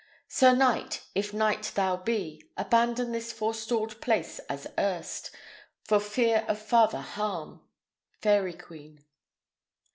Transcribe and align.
Sir 0.27 0.55
knight, 0.55 1.03
if 1.13 1.31
knight 1.31 1.73
thou 1.75 1.95
be, 1.95 2.49
Abandon 2.57 3.11
this 3.11 3.31
forestalled 3.31 4.01
place 4.01 4.39
as 4.49 4.65
erst, 4.79 5.29
For 5.83 5.99
fear 5.99 6.43
of 6.47 6.57
farther 6.57 7.01
harm. 7.01 7.61
Fairy 8.19 8.53
Queen. 8.53 9.05